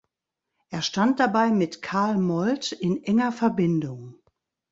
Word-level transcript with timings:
Er 0.71 0.81
stand 0.81 1.19
dabei 1.19 1.51
mit 1.51 1.83
Karl 1.83 2.17
Molt 2.17 2.71
in 2.71 3.03
enger 3.03 3.31
Verbindung. 3.31 4.15